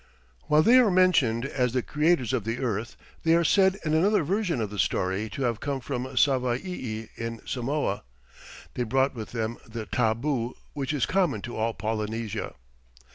[0.47, 4.23] While they are mentioned as the creators of the earth, they are said in another
[4.23, 8.01] version of the story to have come from Savaii in Samoa.
[8.73, 12.55] They brought with them the tabu, which is common to all Polynesia.